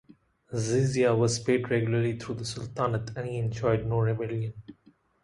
[0.51, 4.53] Jizya was paid regularly throughout the sultanate and he enjoyed no rebellion.